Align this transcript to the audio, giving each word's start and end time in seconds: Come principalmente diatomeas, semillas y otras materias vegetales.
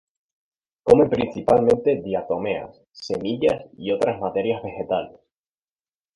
Come 0.81 1.07
principalmente 1.09 2.01
diatomeas, 2.01 2.81
semillas 2.91 3.67
y 3.77 3.91
otras 3.91 4.19
materias 4.19 4.63
vegetales. 4.63 5.19